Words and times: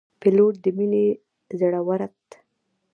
پیلوټ 0.21 0.53
د 0.63 0.65
مینې، 0.77 1.05
زړورت 1.59 2.21